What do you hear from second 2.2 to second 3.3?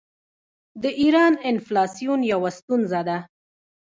یوه ستونزه ده.